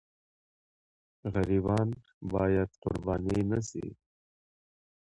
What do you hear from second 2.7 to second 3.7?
قرباني نه